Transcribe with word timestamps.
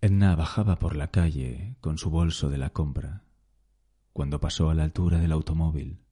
Edna 0.00 0.36
bajaba 0.36 0.78
por 0.78 0.94
la 0.94 1.10
calle 1.10 1.76
con 1.80 1.98
su 1.98 2.08
bolso 2.08 2.50
de 2.50 2.58
la 2.58 2.70
compra. 2.70 3.24
Cuando 4.12 4.38
pasó 4.38 4.70
a 4.70 4.74
la 4.74 4.84
altura 4.84 5.18
del 5.18 5.32
automóvil, 5.32 6.04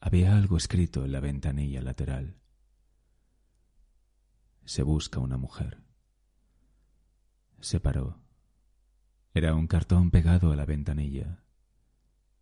había 0.00 0.34
algo 0.34 0.56
escrito 0.56 1.04
en 1.04 1.12
la 1.12 1.20
ventanilla 1.20 1.82
lateral. 1.82 2.38
Se 4.64 4.82
busca 4.82 5.20
una 5.20 5.36
mujer. 5.36 5.82
Se 7.60 7.80
paró. 7.80 8.18
Era 9.34 9.54
un 9.54 9.66
cartón 9.66 10.10
pegado 10.10 10.50
a 10.50 10.56
la 10.56 10.64
ventanilla, 10.64 11.44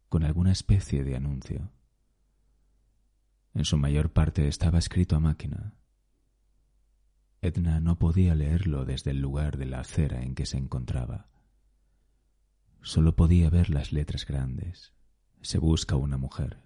con 0.09 0.23
alguna 0.23 0.53
especie 0.53 1.03
de 1.03 1.17
anuncio. 1.17 1.73
En 3.55 3.65
su 3.65 3.77
mayor 3.77 4.13
parte 4.13 4.47
estaba 4.47 4.79
escrito 4.79 5.17
a 5.17 5.21
máquina 5.21 5.82
Edna 7.45 7.81
no 7.81 7.99
podía 7.99 8.37
leerlo 8.37 8.85
desde 8.85 9.11
el 9.11 9.21
lugar 9.21 9.57
de 9.57 9.67
la 9.67 9.81
acera 9.81 10.23
en 10.23 10.37
que 10.37 10.47
se 10.47 10.59
encontraba. 10.59 11.27
Solo 12.83 13.17
podía 13.17 13.51
ver 13.51 13.69
las 13.69 13.93
letras 13.93 14.25
grandes. 14.25 14.93
Se 15.41 15.59
busca 15.59 15.97
una 15.97 16.17
mujer. 16.17 16.63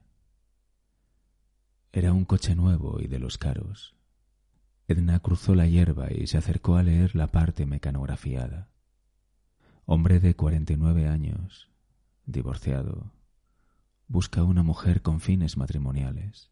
Era 1.92 2.12
un 2.12 2.26
coche 2.26 2.54
nuevo 2.54 3.00
y 3.00 3.06
de 3.06 3.18
los 3.18 3.38
caros. 3.38 3.96
Edna 4.86 5.18
cruzó 5.20 5.54
la 5.54 5.66
hierba 5.66 6.12
y 6.12 6.26
se 6.26 6.36
acercó 6.36 6.76
a 6.76 6.82
leer 6.82 7.16
la 7.16 7.28
parte 7.28 7.64
mecanografiada. 7.64 8.68
Hombre 9.86 10.20
de 10.20 10.36
cuarenta 10.36 10.74
y 10.74 10.76
nueve 10.76 11.08
años, 11.08 11.70
divorciado, 12.26 13.12
busca 14.08 14.42
una 14.42 14.62
mujer 14.62 15.00
con 15.00 15.20
fines 15.20 15.56
matrimoniales, 15.56 16.50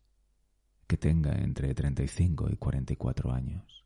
que 0.87 0.97
tenga 0.97 1.35
entre 1.43 1.75
treinta 1.75 2.03
y 2.03 2.09
cinco 2.09 2.49
y 2.51 2.57
cuarenta 2.57 2.95
y 2.95 2.97
cuatro 2.97 3.31
años. 3.31 3.84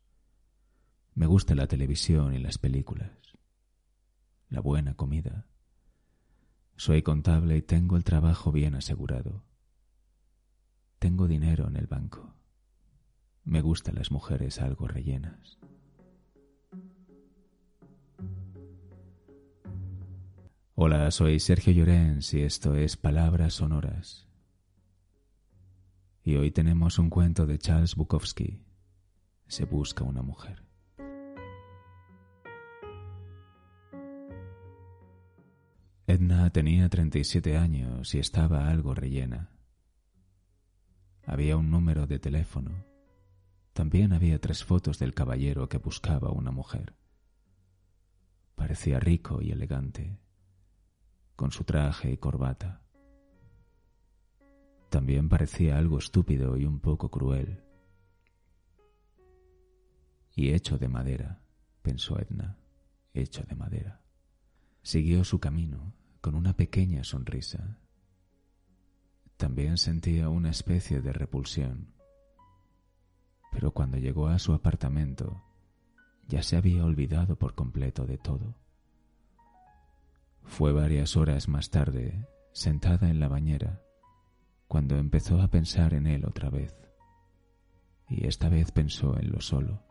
Me 1.19 1.25
gusta 1.25 1.53
la 1.53 1.67
televisión 1.67 2.33
y 2.33 2.39
las 2.39 2.57
películas, 2.57 3.11
la 4.47 4.61
buena 4.61 4.93
comida. 4.93 5.47
Soy 6.77 7.01
contable 7.01 7.57
y 7.57 7.61
tengo 7.61 7.97
el 7.97 8.05
trabajo 8.05 8.53
bien 8.53 8.73
asegurado. 8.73 9.43
Tengo 10.97 11.27
dinero 11.27 11.67
en 11.67 11.75
el 11.75 11.87
banco. 11.87 12.35
Me 13.43 13.59
gustan 13.59 13.95
las 13.95 14.11
mujeres 14.11 14.61
algo 14.61 14.87
rellenas. 14.87 15.59
Hola, 20.75 21.11
soy 21.11 21.41
Sergio 21.41 21.73
Llorens 21.73 22.33
y 22.33 22.43
esto 22.43 22.75
es 22.75 22.95
Palabras 22.95 23.55
Sonoras. 23.55 24.29
Y 26.23 26.37
hoy 26.37 26.51
tenemos 26.51 26.97
un 26.97 27.09
cuento 27.09 27.45
de 27.45 27.57
Charles 27.57 27.97
Bukowski. 27.97 28.63
Se 29.47 29.65
busca 29.65 30.05
una 30.05 30.21
mujer. 30.21 30.68
Edna 36.09 36.49
tenía 36.49 36.89
treinta 36.89 37.19
y 37.19 37.23
siete 37.23 37.55
años 37.55 38.15
y 38.15 38.17
estaba 38.17 38.67
algo 38.67 38.95
rellena. 38.95 39.51
Había 41.23 41.55
un 41.55 41.69
número 41.69 42.07
de 42.07 42.17
teléfono. 42.17 42.83
También 43.73 44.11
había 44.13 44.41
tres 44.41 44.63
fotos 44.63 44.97
del 44.97 45.13
caballero 45.13 45.69
que 45.69 45.77
buscaba 45.77 46.31
una 46.31 46.49
mujer. 46.49 46.95
Parecía 48.55 48.99
rico 48.99 49.43
y 49.43 49.51
elegante, 49.51 50.17
con 51.35 51.51
su 51.51 51.63
traje 51.63 52.11
y 52.11 52.17
corbata. 52.17 52.81
También 54.89 55.29
parecía 55.29 55.77
algo 55.77 55.99
estúpido 55.99 56.57
y 56.57 56.65
un 56.65 56.79
poco 56.79 57.11
cruel. 57.11 57.63
Y 60.33 60.53
hecho 60.53 60.79
de 60.79 60.87
madera, 60.87 61.43
pensó 61.83 62.17
Edna, 62.17 62.57
hecho 63.13 63.43
de 63.43 63.55
madera. 63.55 64.01
Siguió 64.81 65.23
su 65.23 65.39
camino 65.39 65.98
con 66.21 66.35
una 66.35 66.55
pequeña 66.55 67.03
sonrisa. 67.03 67.77
También 69.37 69.77
sentía 69.77 70.29
una 70.29 70.49
especie 70.49 71.01
de 71.01 71.13
repulsión. 71.13 71.93
Pero 73.51 73.71
cuando 73.71 73.97
llegó 73.97 74.27
a 74.27 74.37
su 74.37 74.53
apartamento, 74.53 75.41
ya 76.27 76.43
se 76.43 76.57
había 76.57 76.83
olvidado 76.83 77.37
por 77.37 77.55
completo 77.55 78.05
de 78.05 78.17
todo. 78.17 78.55
Fue 80.43 80.73
varias 80.73 81.15
horas 81.15 81.47
más 81.47 81.69
tarde, 81.69 82.27
sentada 82.51 83.09
en 83.09 83.19
la 83.19 83.27
bañera, 83.27 83.81
cuando 84.67 84.97
empezó 84.97 85.41
a 85.41 85.47
pensar 85.47 85.93
en 85.93 86.05
él 86.05 86.25
otra 86.25 86.49
vez. 86.49 86.75
Y 88.07 88.27
esta 88.27 88.49
vez 88.49 88.71
pensó 88.71 89.17
en 89.17 89.31
lo 89.31 89.41
solo, 89.41 89.83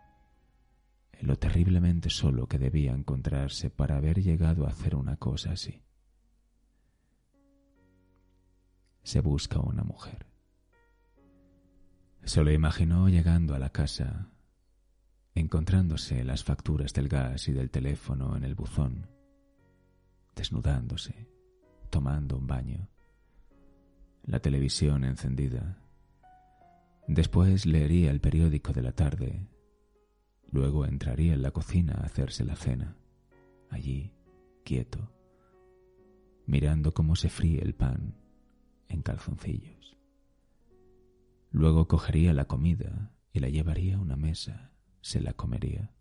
en 1.12 1.26
lo 1.26 1.36
terriblemente 1.36 2.10
solo 2.10 2.46
que 2.46 2.58
debía 2.58 2.92
encontrarse 2.92 3.70
para 3.70 3.96
haber 3.96 4.22
llegado 4.22 4.66
a 4.66 4.70
hacer 4.70 4.94
una 4.94 5.16
cosa 5.16 5.52
así. 5.52 5.82
Se 9.08 9.22
busca 9.22 9.58
una 9.58 9.84
mujer. 9.84 10.26
Se 12.24 12.44
lo 12.44 12.52
imaginó 12.52 13.08
llegando 13.08 13.54
a 13.54 13.58
la 13.58 13.70
casa, 13.70 14.28
encontrándose 15.34 16.24
las 16.24 16.44
facturas 16.44 16.92
del 16.92 17.08
gas 17.08 17.48
y 17.48 17.52
del 17.52 17.70
teléfono 17.70 18.36
en 18.36 18.44
el 18.44 18.54
buzón, 18.54 19.06
desnudándose, 20.36 21.26
tomando 21.88 22.36
un 22.36 22.46
baño, 22.46 22.90
la 24.24 24.40
televisión 24.40 25.04
encendida. 25.04 25.78
Después 27.06 27.64
leería 27.64 28.10
el 28.10 28.20
periódico 28.20 28.74
de 28.74 28.82
la 28.82 28.92
tarde, 28.92 29.48
luego 30.50 30.84
entraría 30.84 31.32
en 31.32 31.40
la 31.40 31.50
cocina 31.50 31.94
a 31.94 32.04
hacerse 32.04 32.44
la 32.44 32.56
cena, 32.56 32.98
allí, 33.70 34.12
quieto, 34.66 35.10
mirando 36.44 36.92
cómo 36.92 37.16
se 37.16 37.30
fríe 37.30 37.62
el 37.62 37.74
pan 37.74 38.27
en 38.88 39.02
calzoncillos. 39.02 39.96
Luego 41.50 41.88
cogería 41.88 42.32
la 42.32 42.46
comida 42.46 43.12
y 43.32 43.40
la 43.40 43.48
llevaría 43.48 43.96
a 43.96 44.00
una 44.00 44.16
mesa, 44.16 44.72
se 45.00 45.20
la 45.20 45.32
comería. 45.32 45.92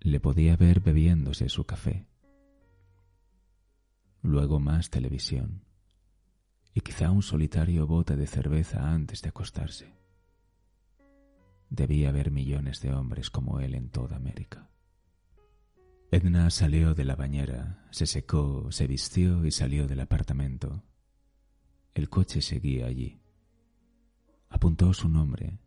Le 0.00 0.20
podía 0.20 0.56
ver 0.56 0.80
bebiéndose 0.80 1.48
su 1.48 1.64
café. 1.64 2.06
Luego 4.22 4.60
más 4.60 4.90
televisión 4.90 5.64
y 6.72 6.80
quizá 6.80 7.10
un 7.10 7.22
solitario 7.22 7.86
bote 7.86 8.16
de 8.16 8.26
cerveza 8.26 8.92
antes 8.92 9.22
de 9.22 9.30
acostarse. 9.30 9.92
Debía 11.68 12.08
haber 12.08 12.30
millones 12.30 12.80
de 12.80 12.92
hombres 12.92 13.30
como 13.30 13.60
él 13.60 13.74
en 13.74 13.90
toda 13.90 14.16
América. 14.16 14.70
Edna 16.12 16.50
salió 16.50 16.92
de 16.92 17.04
la 17.04 17.14
bañera, 17.14 17.86
se 17.92 18.04
secó, 18.04 18.72
se 18.72 18.88
vistió 18.88 19.44
y 19.46 19.52
salió 19.52 19.86
del 19.86 20.00
apartamento. 20.00 20.82
El 21.94 22.08
coche 22.08 22.42
seguía 22.42 22.86
allí. 22.86 23.20
Apuntó 24.48 24.92
su 24.92 25.08
nombre, 25.08 25.60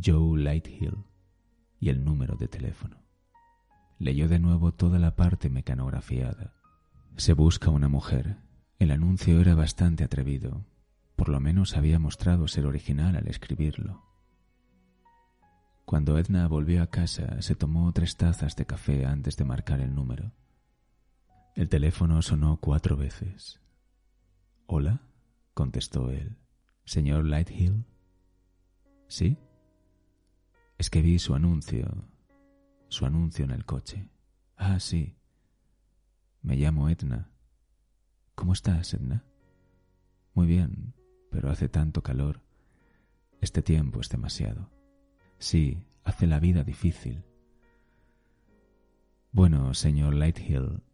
Joe 0.00 0.40
Lighthill, 0.40 0.96
y 1.80 1.88
el 1.88 2.04
número 2.04 2.36
de 2.36 2.46
teléfono. 2.46 3.02
Leyó 3.98 4.28
de 4.28 4.38
nuevo 4.38 4.74
toda 4.74 5.00
la 5.00 5.16
parte 5.16 5.50
mecanografiada. 5.50 6.54
Se 7.16 7.32
busca 7.32 7.70
una 7.70 7.88
mujer. 7.88 8.36
El 8.78 8.92
anuncio 8.92 9.40
era 9.40 9.56
bastante 9.56 10.04
atrevido. 10.04 10.64
Por 11.16 11.28
lo 11.28 11.40
menos 11.40 11.76
había 11.76 11.98
mostrado 11.98 12.46
ser 12.46 12.64
original 12.64 13.16
al 13.16 13.26
escribirlo. 13.26 14.11
Cuando 15.84 16.18
Edna 16.18 16.46
volvió 16.48 16.82
a 16.82 16.86
casa, 16.86 17.42
se 17.42 17.54
tomó 17.54 17.92
tres 17.92 18.16
tazas 18.16 18.56
de 18.56 18.66
café 18.66 19.04
antes 19.04 19.36
de 19.36 19.44
marcar 19.44 19.80
el 19.80 19.94
número. 19.94 20.32
El 21.54 21.68
teléfono 21.68 22.22
sonó 22.22 22.58
cuatro 22.60 22.96
veces. 22.96 23.60
¿Hola? 24.66 25.02
contestó 25.54 26.10
él. 26.10 26.38
¿Señor 26.84 27.26
Lighthill? 27.26 27.84
¿Sí? 29.08 29.36
Es 30.78 30.88
que 30.88 31.02
vi 31.02 31.18
su 31.18 31.34
anuncio. 31.34 32.08
Su 32.88 33.04
anuncio 33.04 33.44
en 33.44 33.50
el 33.50 33.64
coche. 33.66 34.08
Ah, 34.56 34.80
sí. 34.80 35.16
Me 36.40 36.56
llamo 36.56 36.88
Edna. 36.88 37.30
¿Cómo 38.34 38.54
estás, 38.54 38.94
Edna? 38.94 39.24
Muy 40.34 40.46
bien, 40.46 40.94
pero 41.30 41.50
hace 41.50 41.68
tanto 41.68 42.02
calor. 42.02 42.40
Este 43.40 43.60
tiempo 43.60 44.00
es 44.00 44.08
demasiado. 44.08 44.70
Sí, 45.42 45.76
hace 46.04 46.28
la 46.28 46.38
vida 46.38 46.62
difícil. 46.62 47.24
Bueno, 49.32 49.74
señor 49.74 50.14
Lighthill, 50.14 50.84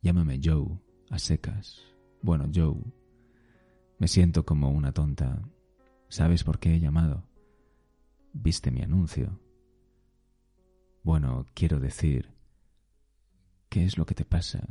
llámame 0.00 0.38
Joe, 0.40 0.78
a 1.10 1.18
secas. 1.18 1.82
Bueno, 2.22 2.48
Joe, 2.54 2.76
me 3.98 4.06
siento 4.06 4.46
como 4.46 4.70
una 4.70 4.92
tonta. 4.92 5.42
¿Sabes 6.08 6.44
por 6.44 6.60
qué 6.60 6.76
he 6.76 6.78
llamado? 6.78 7.28
Viste 8.32 8.70
mi 8.70 8.80
anuncio. 8.80 9.40
Bueno, 11.02 11.44
quiero 11.52 11.80
decir, 11.80 12.32
¿qué 13.68 13.84
es 13.84 13.98
lo 13.98 14.06
que 14.06 14.14
te 14.14 14.24
pasa? 14.24 14.68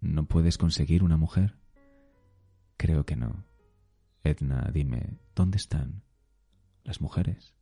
¿No 0.00 0.26
puedes 0.26 0.58
conseguir 0.58 1.04
una 1.04 1.16
mujer? 1.16 1.56
Creo 2.76 3.06
que 3.06 3.14
no. 3.14 3.44
Edna, 4.24 4.68
dime, 4.74 5.20
¿dónde 5.36 5.56
están? 5.56 6.02
¿Las 6.82 7.00
mujeres? 7.00 7.54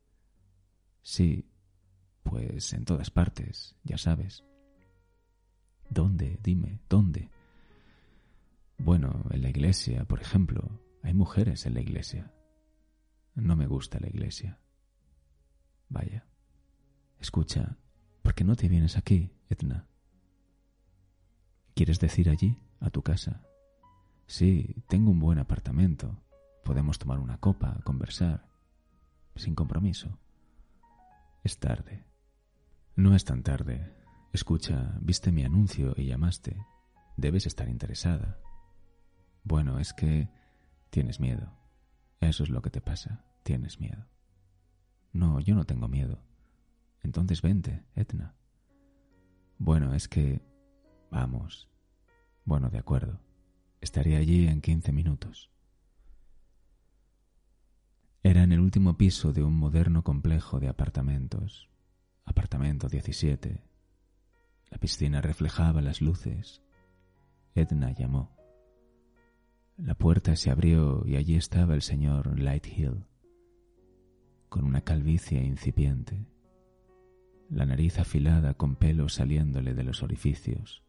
Sí, 1.03 1.49
pues 2.23 2.73
en 2.73 2.85
todas 2.85 3.11
partes, 3.11 3.77
ya 3.85 3.99
sabes. 3.99 4.45
¿Dónde? 5.91 6.39
Dime, 6.43 6.81
¿dónde? 6.89 7.31
Bueno, 8.77 9.25
en 9.31 9.43
la 9.43 9.49
iglesia, 9.49 10.05
por 10.05 10.21
ejemplo. 10.21 10.81
Hay 11.03 11.15
mujeres 11.15 11.65
en 11.67 11.75
la 11.75 11.81
iglesia. 11.81 12.33
No 13.35 13.57
me 13.57 13.67
gusta 13.67 13.99
la 14.01 14.09
iglesia. 14.09 14.59
Vaya. 15.89 16.27
Escucha, 17.19 17.79
¿por 18.23 18.35
qué 18.35 18.45
no 18.45 18.57
te 18.57 18.69
vienes 18.69 18.97
aquí, 18.97 19.33
Edna? 19.49 19.87
¿Quieres 21.75 21.99
decir 22.01 22.29
allí, 22.29 22.59
a 22.81 22.91
tu 22.91 23.03
casa? 23.03 23.43
Sí, 24.27 24.85
tengo 24.89 25.11
un 25.11 25.21
buen 25.21 25.39
apartamento. 25.39 26.23
Podemos 26.65 26.99
tomar 26.99 27.19
una 27.19 27.39
copa, 27.39 27.81
conversar. 27.85 28.47
Sin 29.35 29.55
compromiso. 29.55 30.19
Es 31.49 31.61
tarde. 31.61 32.05
No 32.95 33.15
es 33.15 33.25
tan 33.25 33.43
tarde. 33.43 33.97
Escucha, 34.35 34.99
viste 35.01 35.33
mi 35.33 35.45
anuncio 35.45 35.95
y 35.97 36.05
llamaste. 36.05 36.63
Debes 37.17 37.47
estar 37.47 37.71
interesada. 37.71 38.39
Bueno, 39.45 39.79
es 39.79 39.95
que 39.95 40.29
tienes 40.91 41.21
miedo. 41.21 41.51
Eso 42.21 42.43
es 42.43 42.51
lo 42.51 42.61
que 42.61 42.69
te 42.69 42.83
pasa. 42.83 43.25
Tienes 43.45 43.81
miedo. 43.81 44.11
No, 45.15 45.41
yo 45.41 45.55
no 45.55 45.65
tengo 45.65 45.89
miedo. 45.89 46.23
Entonces 47.03 47.41
vente, 47.41 47.83
Etna. 47.95 48.35
Bueno, 49.57 49.95
es 49.95 50.07
que... 50.07 50.43
Vamos. 51.11 51.71
Bueno, 52.45 52.69
de 52.69 52.77
acuerdo. 52.77 53.23
Estaré 53.81 54.19
allí 54.19 54.47
en 54.49 54.61
quince 54.61 54.93
minutos. 54.93 55.51
Era 58.29 58.43
en 58.43 58.53
el 58.53 58.61
último 58.61 58.99
piso 58.99 59.33
de 59.33 59.43
un 59.43 59.55
moderno 59.55 60.05
complejo 60.05 60.61
de 60.61 60.69
apartamentos. 60.69 61.71
Apartamento 62.27 62.87
17. 62.87 63.65
La 64.69 64.77
piscina 64.77 65.23
reflejaba 65.23 65.81
las 65.81 66.03
luces. 66.03 66.61
Edna 67.55 67.91
llamó. 67.93 68.37
La 69.79 69.95
puerta 69.95 70.37
se 70.37 70.51
abrió 70.51 71.07
y 71.07 71.17
allí 71.17 71.37
estaba 71.37 71.73
el 71.73 71.81
señor 71.81 72.39
Lighthill, 72.39 73.07
con 74.51 74.67
una 74.67 74.83
calvicie 74.83 75.43
incipiente, 75.43 76.27
la 77.49 77.65
nariz 77.65 77.99
afilada 77.99 78.53
con 78.53 78.77
pelo 78.77 79.09
saliéndole 79.09 79.73
de 79.73 79.85
los 79.85 80.03
orificios, 80.03 80.85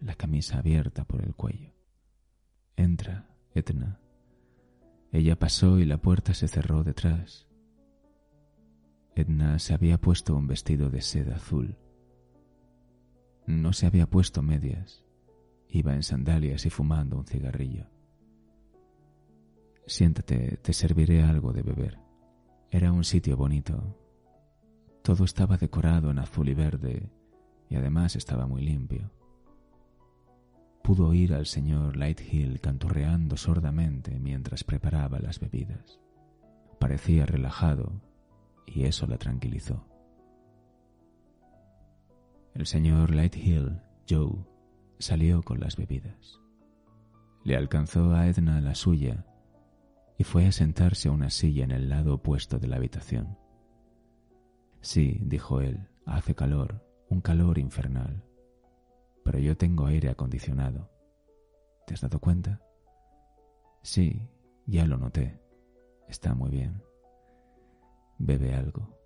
la 0.00 0.14
camisa 0.14 0.60
abierta 0.60 1.04
por 1.04 1.22
el 1.22 1.34
cuello. 1.34 1.74
Entra, 2.74 3.28
Edna. 3.54 4.00
Ella 5.16 5.38
pasó 5.38 5.78
y 5.78 5.86
la 5.86 5.96
puerta 5.96 6.34
se 6.34 6.46
cerró 6.46 6.84
detrás. 6.84 7.48
Edna 9.14 9.58
se 9.58 9.72
había 9.72 9.96
puesto 9.98 10.36
un 10.36 10.46
vestido 10.46 10.90
de 10.90 11.00
seda 11.00 11.36
azul. 11.36 11.78
No 13.46 13.72
se 13.72 13.86
había 13.86 14.06
puesto 14.10 14.42
medias. 14.42 15.06
Iba 15.70 15.94
en 15.94 16.02
sandalias 16.02 16.66
y 16.66 16.68
fumando 16.68 17.16
un 17.16 17.24
cigarrillo. 17.24 17.86
Siéntate, 19.86 20.58
te 20.58 20.74
serviré 20.74 21.22
algo 21.22 21.54
de 21.54 21.62
beber. 21.62 21.98
Era 22.70 22.92
un 22.92 23.02
sitio 23.02 23.38
bonito. 23.38 23.98
Todo 25.02 25.24
estaba 25.24 25.56
decorado 25.56 26.10
en 26.10 26.18
azul 26.18 26.50
y 26.50 26.54
verde 26.54 27.10
y 27.70 27.76
además 27.76 28.16
estaba 28.16 28.46
muy 28.46 28.60
limpio 28.60 29.15
pudo 30.86 31.08
oír 31.08 31.34
al 31.34 31.46
señor 31.46 31.96
Lighthill 31.96 32.60
canturreando 32.60 33.36
sordamente 33.36 34.20
mientras 34.20 34.62
preparaba 34.62 35.18
las 35.18 35.40
bebidas. 35.40 35.98
Parecía 36.78 37.26
relajado 37.26 38.00
y 38.66 38.84
eso 38.84 39.08
la 39.08 39.18
tranquilizó. 39.18 39.84
El 42.54 42.66
señor 42.66 43.12
Lighthill, 43.12 43.80
Joe, 44.08 44.46
salió 45.00 45.42
con 45.42 45.58
las 45.58 45.74
bebidas. 45.74 46.40
Le 47.42 47.56
alcanzó 47.56 48.14
a 48.14 48.28
Edna 48.28 48.60
la 48.60 48.76
suya 48.76 49.26
y 50.16 50.22
fue 50.22 50.46
a 50.46 50.52
sentarse 50.52 51.08
a 51.08 51.10
una 51.10 51.30
silla 51.30 51.64
en 51.64 51.72
el 51.72 51.88
lado 51.88 52.14
opuesto 52.14 52.60
de 52.60 52.68
la 52.68 52.76
habitación. 52.76 53.36
Sí, 54.82 55.18
dijo 55.20 55.60
él, 55.60 55.88
hace 56.04 56.36
calor, 56.36 56.86
un 57.08 57.20
calor 57.20 57.58
infernal 57.58 58.25
pero 59.26 59.40
yo 59.40 59.56
tengo 59.56 59.86
aire 59.86 60.08
acondicionado. 60.08 60.88
¿Te 61.84 61.94
has 61.94 62.00
dado 62.00 62.20
cuenta? 62.20 62.60
Sí, 63.82 64.22
ya 64.66 64.86
lo 64.86 64.98
noté. 64.98 65.42
Está 66.08 66.32
muy 66.32 66.48
bien. 66.48 66.80
Bebe 68.18 68.54
algo. 68.54 68.96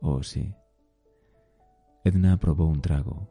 Oh, 0.00 0.24
sí. 0.24 0.52
Edna 2.02 2.36
probó 2.36 2.66
un 2.66 2.80
trago. 2.80 3.28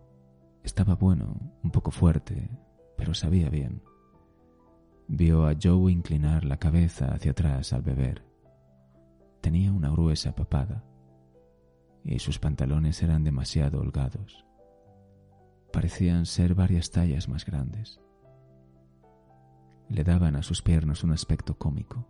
Estaba 0.63 0.95
bueno, 0.95 1.35
un 1.61 1.71
poco 1.71 1.91
fuerte, 1.91 2.49
pero 2.95 3.13
sabía 3.13 3.49
bien. 3.49 3.83
Vio 5.09 5.45
a 5.45 5.55
Joe 5.61 5.91
inclinar 5.91 6.45
la 6.45 6.57
cabeza 6.57 7.13
hacia 7.13 7.31
atrás 7.31 7.73
al 7.73 7.81
beber. 7.81 8.23
Tenía 9.41 9.73
una 9.73 9.89
gruesa 9.89 10.33
papada 10.33 10.85
y 12.05 12.19
sus 12.19 12.39
pantalones 12.39 13.03
eran 13.03 13.25
demasiado 13.25 13.81
holgados 13.81 14.42
parecían 15.73 16.27
ser 16.27 16.53
varias 16.53 16.91
tallas 16.91 17.27
más 17.27 17.45
grandes. 17.45 17.99
Le 19.89 20.03
daban 20.03 20.35
a 20.35 20.43
sus 20.43 20.61
piernas 20.61 21.03
un 21.03 21.11
aspecto 21.11 21.57
cómico, 21.57 22.07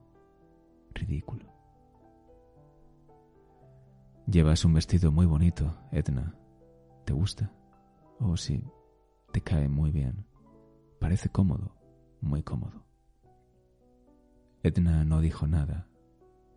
ridículo. 0.94 1.46
Llevas 4.28 4.66
un 4.66 4.74
vestido 4.74 5.14
muy 5.14 5.26
bonito, 5.26 5.78
Edna. 5.92 6.36
¿Te 7.06 7.14
gusta? 7.14 7.52
Oh, 8.20 8.36
sí, 8.36 8.64
te 9.32 9.40
cae 9.40 9.70
muy 9.70 9.92
bien. 9.92 10.26
Parece 11.00 11.30
cómodo, 11.30 11.78
muy 12.20 12.44
cómodo. 12.44 12.86
Edna 14.62 15.06
no 15.06 15.22
dijo 15.22 15.48
nada, 15.48 15.88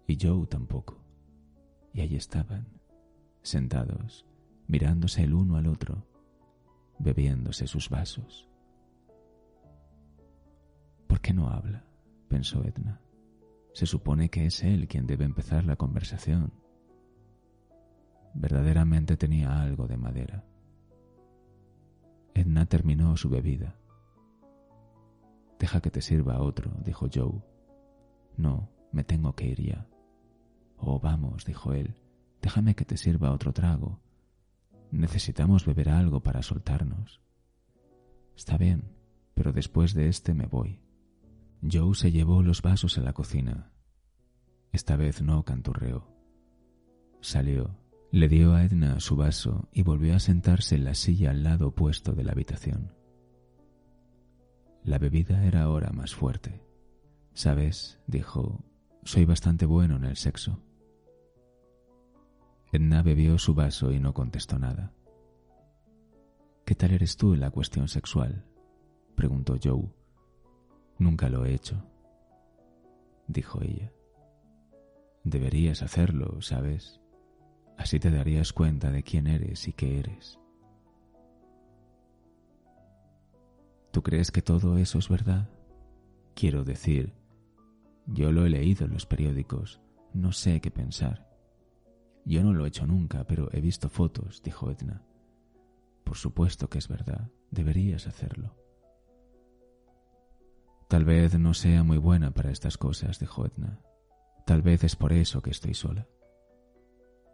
y 0.08 0.18
Joe 0.20 0.46
tampoco. 0.48 0.98
Y 1.92 2.00
allí 2.00 2.16
estaban, 2.16 2.80
sentados, 3.42 4.26
mirándose 4.66 5.22
el 5.22 5.34
uno 5.34 5.56
al 5.56 5.68
otro, 5.68 6.04
bebiéndose 6.98 7.66
sus 7.66 7.88
vasos. 7.88 8.48
¿Por 11.06 11.20
qué 11.20 11.32
no 11.32 11.48
habla? 11.48 11.84
pensó 12.28 12.64
Edna. 12.64 13.00
Se 13.72 13.86
supone 13.86 14.30
que 14.30 14.46
es 14.46 14.62
él 14.64 14.88
quien 14.88 15.06
debe 15.06 15.24
empezar 15.24 15.64
la 15.64 15.76
conversación. 15.76 16.52
Verdaderamente 18.34 19.16
tenía 19.16 19.60
algo 19.60 19.86
de 19.86 19.96
madera. 19.96 20.44
Edna 22.34 22.66
terminó 22.66 23.16
su 23.16 23.30
bebida. 23.30 23.76
Deja 25.58 25.80
que 25.80 25.90
te 25.90 26.02
sirva 26.02 26.42
otro, 26.42 26.70
dijo 26.84 27.06
Joe. 27.12 27.42
No, 28.36 28.68
me 28.92 29.04
tengo 29.04 29.34
que 29.34 29.46
ir 29.46 29.62
ya. 29.62 29.86
Oh, 30.76 31.00
vamos, 31.00 31.44
dijo 31.44 31.72
él, 31.72 31.94
déjame 32.42 32.74
que 32.74 32.84
te 32.84 32.96
sirva 32.96 33.32
otro 33.32 33.52
trago. 33.52 34.00
Necesitamos 34.90 35.64
beber 35.66 35.88
algo 35.88 36.22
para 36.22 36.42
soltarnos. 36.42 37.20
Está 38.36 38.56
bien, 38.56 38.92
pero 39.34 39.52
después 39.52 39.94
de 39.94 40.08
este 40.08 40.34
me 40.34 40.46
voy. 40.46 40.80
Joe 41.62 41.94
se 41.94 42.12
llevó 42.12 42.42
los 42.42 42.62
vasos 42.62 42.98
a 42.98 43.00
la 43.00 43.12
cocina. 43.12 43.72
Esta 44.72 44.96
vez 44.96 45.22
no 45.22 45.44
canturreó. 45.44 46.06
Salió, 47.20 47.76
le 48.10 48.28
dio 48.28 48.54
a 48.54 48.64
Edna 48.64 49.00
su 49.00 49.16
vaso 49.16 49.68
y 49.72 49.82
volvió 49.82 50.14
a 50.14 50.20
sentarse 50.20 50.76
en 50.76 50.84
la 50.84 50.94
silla 50.94 51.30
al 51.30 51.42
lado 51.42 51.68
opuesto 51.68 52.12
de 52.12 52.24
la 52.24 52.32
habitación. 52.32 52.92
La 54.84 54.98
bebida 54.98 55.44
era 55.44 55.62
ahora 55.62 55.90
más 55.90 56.14
fuerte. 56.14 56.62
Sabes, 57.34 57.98
dijo, 58.06 58.64
soy 59.02 59.24
bastante 59.24 59.66
bueno 59.66 59.96
en 59.96 60.04
el 60.04 60.16
sexo. 60.16 60.62
Edna 62.76 63.02
bebió 63.02 63.38
su 63.38 63.54
vaso 63.54 63.90
y 63.90 64.00
no 64.00 64.12
contestó 64.12 64.58
nada. 64.58 64.92
¿Qué 66.66 66.74
tal 66.74 66.90
eres 66.90 67.16
tú 67.16 67.32
en 67.32 67.40
la 67.40 67.50
cuestión 67.50 67.88
sexual? 67.88 68.44
preguntó 69.14 69.56
Joe. 69.62 69.88
Nunca 70.98 71.30
lo 71.30 71.46
he 71.46 71.54
hecho, 71.54 71.82
dijo 73.28 73.62
ella. 73.62 73.90
Deberías 75.24 75.80
hacerlo, 75.82 76.42
¿sabes? 76.42 77.00
Así 77.78 77.98
te 77.98 78.10
darías 78.10 78.52
cuenta 78.52 78.90
de 78.90 79.02
quién 79.02 79.26
eres 79.26 79.68
y 79.68 79.72
qué 79.72 79.98
eres. 79.98 80.38
¿Tú 83.90 84.02
crees 84.02 84.30
que 84.30 84.42
todo 84.42 84.76
eso 84.76 84.98
es 84.98 85.08
verdad? 85.08 85.48
Quiero 86.34 86.62
decir, 86.62 87.14
yo 88.04 88.32
lo 88.32 88.44
he 88.44 88.50
leído 88.50 88.84
en 88.84 88.92
los 88.92 89.06
periódicos, 89.06 89.80
no 90.12 90.32
sé 90.32 90.60
qué 90.60 90.70
pensar. 90.70 91.25
Yo 92.26 92.42
no 92.42 92.52
lo 92.52 92.64
he 92.64 92.68
hecho 92.68 92.88
nunca, 92.88 93.24
pero 93.24 93.48
he 93.52 93.60
visto 93.60 93.88
fotos, 93.88 94.42
dijo 94.42 94.68
Edna. 94.68 95.00
Por 96.02 96.16
supuesto 96.16 96.68
que 96.68 96.78
es 96.78 96.88
verdad, 96.88 97.30
deberías 97.52 98.08
hacerlo. 98.08 98.56
Tal 100.88 101.04
vez 101.04 101.38
no 101.38 101.54
sea 101.54 101.84
muy 101.84 101.98
buena 101.98 102.32
para 102.32 102.50
estas 102.50 102.78
cosas, 102.78 103.20
dijo 103.20 103.46
Edna. 103.46 103.80
Tal 104.44 104.60
vez 104.60 104.82
es 104.82 104.96
por 104.96 105.12
eso 105.12 105.40
que 105.40 105.50
estoy 105.50 105.74
sola. 105.74 106.08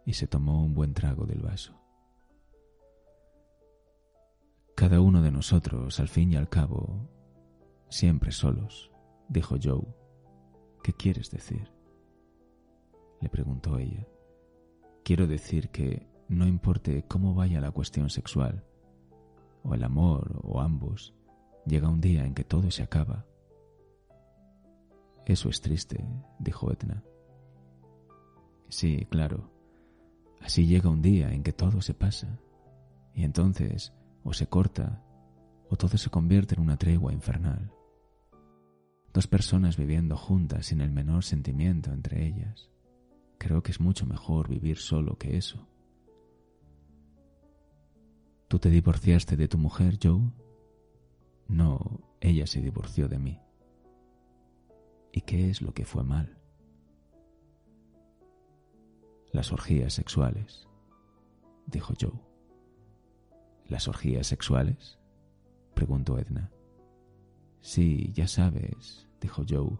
Y 0.05 0.13
se 0.13 0.27
tomó 0.27 0.63
un 0.63 0.75
buen 0.75 0.93
trago 0.93 1.25
del 1.25 1.41
vaso. 1.41 1.79
Cada 4.75 5.01
uno 5.01 5.23
de 5.23 5.31
nosotros, 5.31 5.99
al 5.99 6.07
fin 6.07 6.33
y 6.33 6.35
al 6.35 6.49
cabo, 6.49 7.09
siempre 7.89 8.31
solos, 8.31 8.91
dijo 9.27 9.55
Joe. 9.61 9.87
¿Qué 10.83 10.93
quieres 10.93 11.31
decir? 11.31 11.71
le 13.21 13.29
preguntó 13.29 13.79
ella. 13.79 14.05
Quiero 15.03 15.27
decir 15.27 15.69
que 15.69 16.07
no 16.29 16.47
importe 16.47 17.03
cómo 17.07 17.33
vaya 17.33 17.59
la 17.59 17.71
cuestión 17.71 18.09
sexual, 18.09 18.63
o 19.61 19.73
el 19.73 19.83
amor, 19.83 20.39
o 20.43 20.61
ambos, 20.61 21.13
llega 21.65 21.89
un 21.89 21.99
día 21.99 22.25
en 22.25 22.33
que 22.33 22.45
todo 22.45 22.71
se 22.71 22.83
acaba. 22.83 23.25
Eso 25.25 25.49
es 25.49 25.61
triste, 25.61 26.05
dijo 26.39 26.71
Etna. 26.71 27.03
Sí, 28.69 29.05
claro. 29.09 29.51
Así 30.41 30.67
llega 30.67 30.89
un 30.89 31.01
día 31.01 31.33
en 31.33 31.43
que 31.43 31.53
todo 31.53 31.81
se 31.81 31.93
pasa, 31.93 32.39
y 33.13 33.23
entonces 33.23 33.93
o 34.23 34.33
se 34.33 34.47
corta, 34.47 35.03
o 35.69 35.75
todo 35.75 35.97
se 35.97 36.09
convierte 36.09 36.55
en 36.55 36.61
una 36.61 36.77
tregua 36.77 37.11
infernal. 37.11 37.71
Dos 39.13 39.27
personas 39.27 39.75
viviendo 39.77 40.17
juntas 40.17 40.67
sin 40.67 40.81
el 40.81 40.91
menor 40.91 41.23
sentimiento 41.23 41.91
entre 41.91 42.25
ellas. 42.25 42.72
Creo 43.43 43.61
que 43.61 43.71
es 43.71 43.81
mucho 43.81 44.05
mejor 44.05 44.47
vivir 44.47 44.77
solo 44.77 45.17
que 45.17 45.35
eso. 45.35 45.67
¿Tú 48.47 48.57
te 48.57 48.69
divorciaste 48.69 49.35
de 49.35 49.49
tu 49.49 49.57
mujer, 49.57 49.99
Joe? 50.01 50.31
No, 51.49 51.99
ella 52.21 52.47
se 52.47 52.61
divorció 52.61 53.09
de 53.09 53.19
mí. 53.19 53.41
¿Y 55.11 55.19
qué 55.21 55.49
es 55.49 55.61
lo 55.61 55.73
que 55.73 55.83
fue 55.83 56.05
mal? 56.05 56.37
Las 59.33 59.51
orgías 59.51 59.93
sexuales, 59.93 60.69
dijo 61.65 61.93
Joe. 61.99 62.21
¿Las 63.67 63.89
orgías 63.89 64.25
sexuales? 64.25 64.99
preguntó 65.73 66.17
Edna. 66.17 66.49
Sí, 67.59 68.13
ya 68.13 68.29
sabes, 68.29 69.09
dijo 69.19 69.43
Joe, 69.45 69.77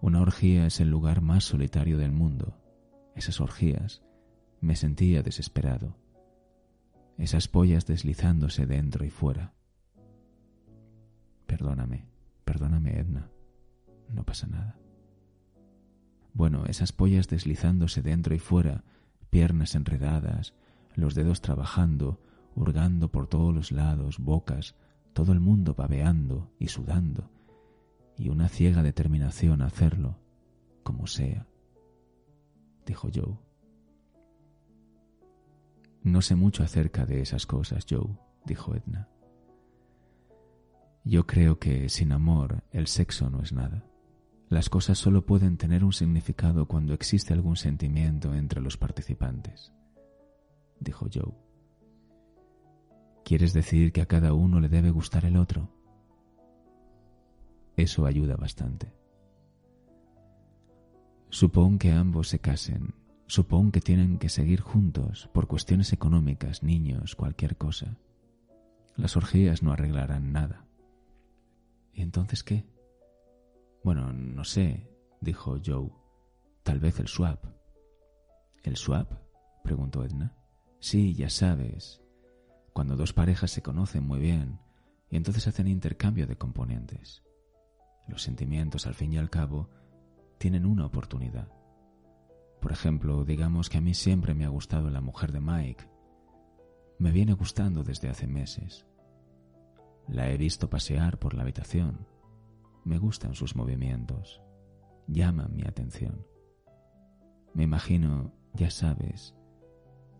una 0.00 0.22
orgía 0.22 0.66
es 0.66 0.80
el 0.80 0.90
lugar 0.90 1.20
más 1.20 1.44
solitario 1.44 1.98
del 1.98 2.10
mundo. 2.10 2.65
Esas 3.16 3.40
orgías 3.40 4.02
me 4.60 4.76
sentía 4.76 5.22
desesperado. 5.22 5.96
Esas 7.16 7.48
pollas 7.48 7.86
deslizándose 7.86 8.66
dentro 8.66 9.06
y 9.06 9.10
fuera. 9.10 9.54
Perdóname, 11.46 12.06
perdóname, 12.44 12.98
Edna. 13.00 13.30
No 14.12 14.22
pasa 14.24 14.46
nada. 14.46 14.78
Bueno, 16.34 16.66
esas 16.66 16.92
pollas 16.92 17.28
deslizándose 17.28 18.02
dentro 18.02 18.34
y 18.34 18.38
fuera, 18.38 18.84
piernas 19.30 19.74
enredadas, 19.74 20.52
los 20.94 21.14
dedos 21.14 21.40
trabajando, 21.40 22.20
hurgando 22.54 23.10
por 23.10 23.28
todos 23.28 23.54
los 23.54 23.72
lados, 23.72 24.18
bocas, 24.18 24.74
todo 25.14 25.32
el 25.32 25.40
mundo 25.40 25.74
babeando 25.74 26.50
y 26.58 26.68
sudando, 26.68 27.30
y 28.18 28.28
una 28.28 28.50
ciega 28.50 28.82
determinación 28.82 29.62
a 29.62 29.66
hacerlo, 29.66 30.18
como 30.82 31.06
sea, 31.06 31.46
dijo 32.86 33.08
Joe. 33.14 33.36
No 36.02 36.22
sé 36.22 36.36
mucho 36.36 36.62
acerca 36.62 37.04
de 37.04 37.20
esas 37.20 37.46
cosas, 37.46 37.84
Joe, 37.88 38.16
dijo 38.44 38.74
Edna. 38.74 39.08
Yo 41.04 41.26
creo 41.26 41.58
que 41.58 41.88
sin 41.88 42.12
amor 42.12 42.62
el 42.70 42.86
sexo 42.86 43.28
no 43.28 43.42
es 43.42 43.52
nada. 43.52 43.84
Las 44.48 44.70
cosas 44.70 44.98
solo 44.98 45.26
pueden 45.26 45.56
tener 45.56 45.84
un 45.84 45.92
significado 45.92 46.66
cuando 46.66 46.94
existe 46.94 47.34
algún 47.34 47.56
sentimiento 47.56 48.32
entre 48.34 48.60
los 48.60 48.76
participantes, 48.76 49.72
dijo 50.78 51.06
Joe. 51.12 51.34
¿Quieres 53.24 53.52
decir 53.52 53.92
que 53.92 54.02
a 54.02 54.06
cada 54.06 54.32
uno 54.32 54.60
le 54.60 54.68
debe 54.68 54.90
gustar 54.90 55.24
el 55.24 55.36
otro? 55.36 55.68
Eso 57.76 58.06
ayuda 58.06 58.36
bastante. 58.36 58.94
Supón 61.36 61.78
que 61.78 61.92
ambos 61.92 62.30
se 62.30 62.38
casen, 62.38 62.94
supón 63.26 63.70
que 63.70 63.82
tienen 63.82 64.16
que 64.16 64.30
seguir 64.30 64.62
juntos 64.62 65.28
por 65.34 65.48
cuestiones 65.48 65.92
económicas, 65.92 66.62
niños, 66.62 67.14
cualquier 67.14 67.58
cosa. 67.58 67.98
Las 68.96 69.18
orgías 69.18 69.62
no 69.62 69.70
arreglarán 69.70 70.32
nada. 70.32 70.64
¿Y 71.92 72.00
entonces 72.00 72.42
qué? 72.42 72.64
Bueno, 73.84 74.14
no 74.14 74.44
sé, 74.44 74.88
dijo 75.20 75.58
Joe. 75.62 75.90
Tal 76.62 76.80
vez 76.80 77.00
el 77.00 77.06
swap. 77.06 77.44
¿El 78.62 78.78
swap? 78.78 79.12
preguntó 79.62 80.04
Edna. 80.04 80.34
Sí, 80.80 81.12
ya 81.12 81.28
sabes, 81.28 82.00
cuando 82.72 82.96
dos 82.96 83.12
parejas 83.12 83.50
se 83.50 83.60
conocen 83.60 84.06
muy 84.06 84.20
bien 84.20 84.58
y 85.10 85.16
entonces 85.18 85.46
hacen 85.46 85.68
intercambio 85.68 86.26
de 86.26 86.38
componentes. 86.38 87.22
Los 88.08 88.22
sentimientos, 88.22 88.86
al 88.86 88.94
fin 88.94 89.12
y 89.12 89.18
al 89.18 89.28
cabo, 89.28 89.68
tienen 90.38 90.66
una 90.66 90.86
oportunidad. 90.86 91.48
Por 92.60 92.72
ejemplo, 92.72 93.24
digamos 93.24 93.68
que 93.68 93.78
a 93.78 93.80
mí 93.80 93.94
siempre 93.94 94.34
me 94.34 94.44
ha 94.44 94.48
gustado 94.48 94.90
la 94.90 95.00
mujer 95.00 95.32
de 95.32 95.40
Mike. 95.40 95.88
Me 96.98 97.12
viene 97.12 97.34
gustando 97.34 97.84
desde 97.84 98.08
hace 98.08 98.26
meses. 98.26 98.86
La 100.08 100.30
he 100.30 100.36
visto 100.36 100.70
pasear 100.70 101.18
por 101.18 101.34
la 101.34 101.42
habitación. 101.42 102.06
Me 102.84 102.98
gustan 102.98 103.34
sus 103.34 103.56
movimientos. 103.56 104.42
Llaman 105.06 105.54
mi 105.54 105.62
atención. 105.62 106.26
Me 107.54 107.64
imagino, 107.64 108.32
ya 108.54 108.70
sabes, 108.70 109.34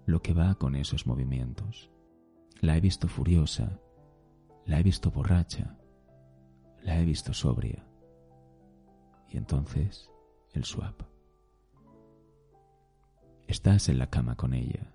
lo 0.06 0.22
que 0.22 0.32
va 0.32 0.54
con 0.54 0.76
esos 0.76 1.06
movimientos. 1.06 1.90
La 2.60 2.76
he 2.76 2.80
visto 2.80 3.08
furiosa, 3.08 3.80
la 4.64 4.80
he 4.80 4.82
visto 4.82 5.10
borracha, 5.10 5.76
la 6.82 6.98
he 6.98 7.04
visto 7.04 7.34
sobria. 7.34 7.86
Y 9.28 9.36
entonces 9.36 10.10
el 10.52 10.64
swap. 10.64 11.02
Estás 13.46 13.88
en 13.88 13.98
la 13.98 14.08
cama 14.08 14.36
con 14.36 14.54
ella 14.54 14.92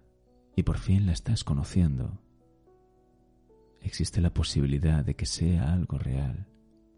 y 0.56 0.64
por 0.64 0.78
fin 0.78 1.06
la 1.06 1.14
estás 1.14 1.44
conociendo. 1.44 2.20
Existe 3.82 4.22
la 4.22 4.34
posibilidad 4.34 5.06
de 5.06 5.16
que 5.16 5.26
sea 5.26 5.74
algo 5.74 5.98
real. 5.98 6.48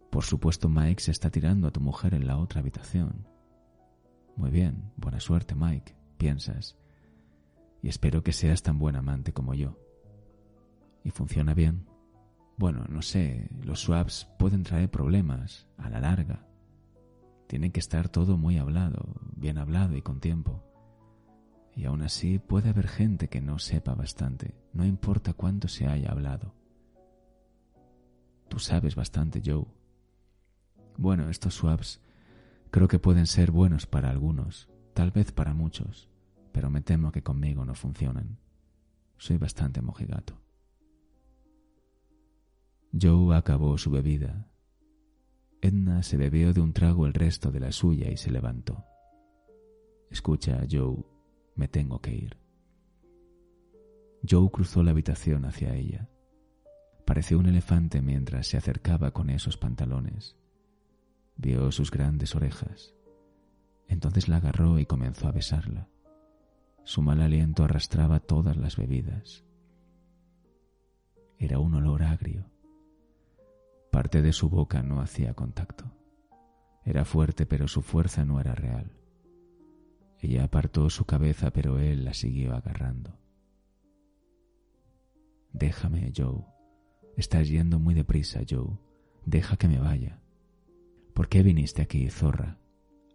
Por 0.10 0.24
supuesto, 0.24 0.70
Mike 0.70 1.02
se 1.02 1.12
está 1.12 1.30
tirando 1.30 1.68
a 1.68 1.72
tu 1.72 1.80
mujer 1.80 2.14
en 2.14 2.28
la 2.28 2.38
otra 2.38 2.62
habitación. 2.62 3.28
Muy 4.36 4.50
bien, 4.50 4.92
buena 4.98 5.20
suerte, 5.20 5.56
Mike, 5.56 5.96
piensas. 6.18 6.78
Y 7.82 7.88
espero 7.88 8.24
que 8.24 8.34
seas 8.34 8.64
tan 8.64 8.80
buen 8.80 8.96
amante 8.96 9.34
como 9.34 9.54
yo 9.54 9.78
y 11.04 11.12
funciona 11.12 11.54
bien. 11.54 11.86
Bueno, 12.58 12.86
no 12.88 13.02
sé, 13.02 13.50
los 13.64 13.82
swaps 13.82 14.28
pueden 14.40 14.64
traer 14.64 14.90
problemas 14.90 15.68
a 15.78 15.90
la 15.90 16.00
larga. 16.00 16.46
Tiene 17.54 17.72
que 17.72 17.82
estar 17.82 18.10
todo 18.10 18.36
muy 18.36 18.58
hablado, 18.58 19.14
bien 19.36 19.60
hablado 19.60 19.96
y 19.96 20.02
con 20.02 20.20
tiempo. 20.20 20.64
Y 21.76 21.86
aún 21.86 22.02
así 22.02 22.40
puede 22.40 22.70
haber 22.70 22.88
gente 22.88 23.30
que 23.30 23.42
no 23.42 23.60
sepa 23.60 23.94
bastante, 23.94 24.56
no 24.74 24.86
importa 24.86 25.36
cuánto 25.36 25.68
se 25.68 25.86
haya 25.86 26.10
hablado. 26.10 26.56
Tú 28.48 28.58
sabes 28.58 28.96
bastante, 28.96 29.40
Joe. 29.46 29.68
Bueno, 30.98 31.30
estos 31.30 31.54
swaps 31.54 32.02
creo 32.72 32.88
que 32.88 32.98
pueden 32.98 33.28
ser 33.28 33.52
buenos 33.52 33.86
para 33.86 34.10
algunos, 34.10 34.68
tal 34.96 35.12
vez 35.12 35.32
para 35.32 35.54
muchos, 35.54 36.10
pero 36.54 36.72
me 36.72 36.82
temo 36.82 37.12
que 37.12 37.22
conmigo 37.22 37.66
no 37.66 37.76
funcionan. 37.76 38.40
Soy 39.18 39.38
bastante 39.38 39.80
mojigato. 39.84 40.42
Joe 43.00 43.38
acabó 43.38 43.78
su 43.78 43.92
bebida. 43.92 44.48
Edna 45.64 46.04
se 46.04 46.18
bebió 46.18 46.54
de 46.54 46.60
un 46.60 46.74
trago 46.74 47.06
el 47.06 47.14
resto 47.14 47.50
de 47.50 47.62
la 47.62 47.72
suya 47.72 48.12
y 48.12 48.18
se 48.18 48.30
levantó. 48.30 48.84
Escucha, 50.12 50.62
Joe, 50.70 51.06
me 51.56 51.70
tengo 51.70 52.02
que 52.02 52.14
ir. 52.14 52.38
Joe 54.30 54.52
cruzó 54.52 54.84
la 54.84 54.92
habitación 54.92 55.46
hacia 55.46 55.74
ella. 55.74 56.10
Pareció 57.06 57.40
un 57.40 57.46
elefante 57.46 58.02
mientras 58.02 58.48
se 58.48 58.58
acercaba 58.58 59.12
con 59.12 59.30
esos 59.30 59.56
pantalones. 59.56 60.36
Vio 61.38 61.72
sus 61.72 61.92
grandes 61.92 62.36
orejas. 62.36 62.94
Entonces 63.88 64.28
la 64.28 64.38
agarró 64.38 64.80
y 64.80 64.86
comenzó 64.86 65.30
a 65.30 65.32
besarla. 65.32 65.88
Su 66.84 67.02
mal 67.02 67.22
aliento 67.22 67.64
arrastraba 67.64 68.20
todas 68.20 68.58
las 68.58 68.76
bebidas. 68.76 69.46
Era 71.40 71.60
un 71.60 71.74
olor 71.76 72.04
agrio. 72.04 72.53
Parte 74.04 74.22
de 74.22 74.34
su 74.34 74.50
boca 74.50 74.84
no 74.84 75.00
hacía 75.00 75.34
contacto. 75.34 75.86
Era 76.84 77.06
fuerte, 77.06 77.46
pero 77.46 77.70
su 77.70 77.82
fuerza 77.82 78.26
no 78.26 78.42
era 78.42 78.54
real. 78.54 78.92
Ella 80.20 80.44
apartó 80.44 80.90
su 80.90 81.06
cabeza, 81.06 81.52
pero 81.52 81.80
él 81.80 82.04
la 82.04 82.14
siguió 82.14 82.54
agarrando. 82.54 83.18
Déjame, 85.54 86.12
Joe. 86.14 86.44
Estás 87.16 87.48
yendo 87.48 87.80
muy 87.80 87.94
deprisa, 87.94 88.42
Joe. 88.48 88.78
Deja 89.26 89.56
que 89.56 89.70
me 89.70 89.80
vaya. 89.80 90.20
¿Por 91.14 91.30
qué 91.30 91.42
viniste 91.42 91.82
aquí, 91.82 92.10
zorra? 92.10 92.58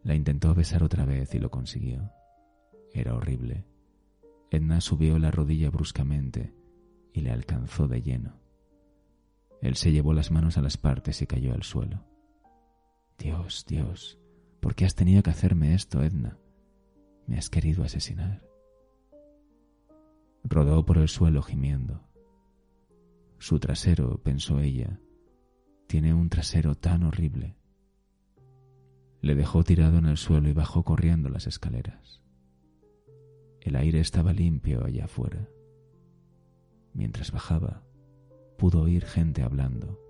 La 0.03 0.15
intentó 0.15 0.55
besar 0.55 0.83
otra 0.83 1.05
vez 1.05 1.35
y 1.35 1.39
lo 1.39 1.51
consiguió. 1.51 2.11
Era 2.95 3.15
horrible. 3.15 3.67
Edna 4.51 4.81
subió 4.81 5.19
la 5.19 5.31
rodilla 5.31 5.69
bruscamente 5.69 6.55
y 7.13 7.21
le 7.21 7.31
alcanzó 7.31 7.89
de 7.89 8.01
lleno. 8.01 8.48
Él 9.61 9.77
se 9.77 9.93
llevó 9.93 10.13
las 10.13 10.31
manos 10.31 10.57
a 10.59 10.63
las 10.63 10.77
partes 10.77 11.21
y 11.23 11.27
cayó 11.27 11.53
al 11.53 11.63
suelo. 11.63 12.05
Dios, 13.19 13.65
Dios, 13.67 14.19
¿por 14.61 14.75
qué 14.75 14.85
has 14.85 14.95
tenido 14.95 15.23
que 15.23 15.31
hacerme 15.31 15.75
esto, 15.75 16.03
Edna? 16.03 16.39
Me 17.27 17.37
has 17.37 17.51
querido 17.51 17.83
asesinar. 17.83 18.43
Rodó 20.45 20.87
por 20.87 20.99
el 20.99 21.09
suelo 21.09 21.43
gimiendo. 21.43 22.09
Su 23.39 23.59
trasero, 23.59 24.23
pensó 24.23 24.61
ella, 24.61 25.01
tiene 25.89 26.15
un 26.15 26.29
trasero 26.29 26.75
tan 26.75 27.03
horrible. 27.03 27.57
Le 29.21 29.35
dejó 29.35 29.65
tirado 29.65 29.99
en 29.99 30.07
el 30.07 30.17
suelo 30.17 30.49
y 30.49 30.53
bajó 30.53 30.85
corriendo 30.85 31.29
las 31.29 31.47
escaleras. 31.47 32.23
El 33.61 33.75
aire 33.75 34.01
estaba 34.01 34.33
limpio 34.33 34.85
allá 34.85 35.07
afuera. 35.07 35.49
Mientras 36.95 37.33
bajaba, 37.33 37.83
pudo 38.59 38.83
oír 38.83 39.05
gente 39.05 39.43
hablando, 39.43 40.01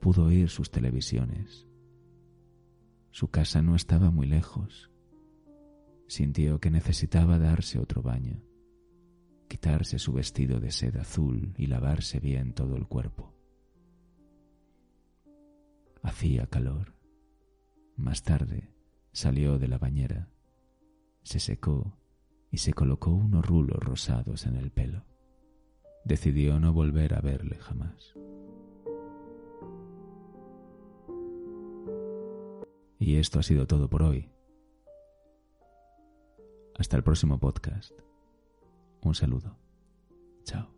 pudo 0.00 0.24
oír 0.24 0.50
sus 0.50 0.70
televisiones. 0.70 1.68
Su 3.12 3.28
casa 3.28 3.62
no 3.62 3.76
estaba 3.76 4.10
muy 4.10 4.26
lejos. 4.26 4.90
Sintió 6.08 6.60
que 6.60 6.70
necesitaba 6.70 7.38
darse 7.38 7.78
otro 7.78 8.02
baño, 8.02 8.42
quitarse 9.48 10.00
su 10.00 10.12
vestido 10.12 10.58
de 10.58 10.72
seda 10.72 11.02
azul 11.02 11.54
y 11.56 11.68
lavarse 11.68 12.18
bien 12.18 12.52
todo 12.54 12.76
el 12.76 12.86
cuerpo. 12.86 13.32
Hacía 16.02 16.48
calor. 16.48 16.94
Más 17.96 18.22
tarde 18.22 18.74
salió 19.12 19.58
de 19.58 19.68
la 19.68 19.78
bañera, 19.78 20.28
se 21.22 21.38
secó 21.38 21.96
y 22.50 22.58
se 22.58 22.72
colocó 22.72 23.12
unos 23.12 23.46
rulos 23.46 23.78
rosados 23.78 24.44
en 24.46 24.56
el 24.56 24.72
pelo 24.72 25.04
decidió 26.06 26.60
no 26.60 26.72
volver 26.72 27.14
a 27.14 27.20
verle 27.20 27.56
jamás. 27.56 28.14
Y 32.98 33.16
esto 33.16 33.40
ha 33.40 33.42
sido 33.42 33.66
todo 33.66 33.90
por 33.90 34.02
hoy. 34.02 34.30
Hasta 36.78 36.96
el 36.96 37.02
próximo 37.02 37.38
podcast. 37.38 37.92
Un 39.02 39.14
saludo. 39.14 39.56
Chao. 40.44 40.76